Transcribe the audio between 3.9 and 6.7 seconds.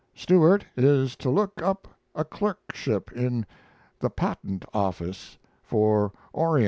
the Patent Office for Orion.